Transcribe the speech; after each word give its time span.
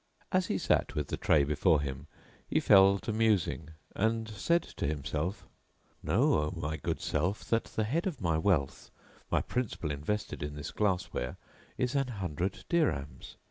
As 0.31 0.47
he 0.47 0.57
sat 0.57 0.95
with 0.95 1.09
the 1.09 1.15
tray 1.15 1.43
before 1.43 1.79
him 1.79 2.07
he 2.47 2.59
fell 2.59 2.97
to 2.97 3.13
musing 3.13 3.69
and 3.95 4.27
said 4.27 4.63
to 4.63 4.87
himself, 4.87 5.45
"Know, 6.01 6.33
O 6.39 6.53
my 6.57 6.77
good 6.77 6.99
Self, 6.99 7.47
that 7.51 7.65
the 7.65 7.83
head 7.83 8.07
of 8.07 8.19
my 8.19 8.39
wealth, 8.39 8.89
my 9.29 9.41
principal 9.43 9.91
invested 9.91 10.41
in 10.41 10.55
this 10.55 10.71
glass 10.71 11.13
ware, 11.13 11.37
is 11.77 11.93
an 11.93 12.07
hundred 12.07 12.65
dirhams. 12.67 13.35